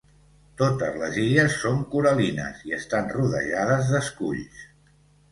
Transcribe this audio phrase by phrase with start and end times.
[0.59, 4.65] Totes les illes són coral·lines i estan rodejades d'esculls.